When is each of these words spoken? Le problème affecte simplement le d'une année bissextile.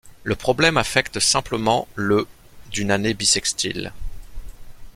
Le 0.23 0.35
problème 0.35 0.77
affecte 0.77 1.19
simplement 1.19 1.87
le 1.95 2.25
d'une 2.71 2.89
année 2.89 3.13
bissextile. 3.13 3.93